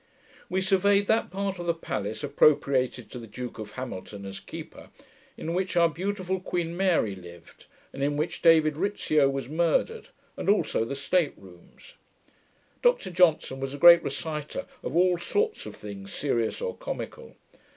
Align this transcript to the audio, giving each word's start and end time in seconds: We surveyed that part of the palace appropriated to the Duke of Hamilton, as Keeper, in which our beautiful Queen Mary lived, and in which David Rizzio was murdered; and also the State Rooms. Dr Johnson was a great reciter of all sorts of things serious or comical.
We 0.49 0.61
surveyed 0.61 1.05
that 1.05 1.29
part 1.29 1.59
of 1.59 1.67
the 1.67 1.75
palace 1.75 2.23
appropriated 2.23 3.11
to 3.11 3.19
the 3.19 3.27
Duke 3.27 3.59
of 3.59 3.73
Hamilton, 3.73 4.25
as 4.25 4.39
Keeper, 4.39 4.89
in 5.37 5.53
which 5.53 5.77
our 5.77 5.89
beautiful 5.89 6.39
Queen 6.39 6.75
Mary 6.75 7.13
lived, 7.15 7.67
and 7.93 8.01
in 8.01 8.17
which 8.17 8.41
David 8.41 8.77
Rizzio 8.77 9.29
was 9.29 9.47
murdered; 9.47 10.09
and 10.37 10.49
also 10.49 10.85
the 10.85 10.95
State 10.95 11.33
Rooms. 11.37 11.97
Dr 12.81 13.11
Johnson 13.11 13.59
was 13.59 13.75
a 13.75 13.77
great 13.77 14.01
reciter 14.01 14.65
of 14.81 14.95
all 14.95 15.19
sorts 15.19 15.67
of 15.67 15.75
things 15.75 16.11
serious 16.11 16.61
or 16.61 16.75
comical. 16.75 17.35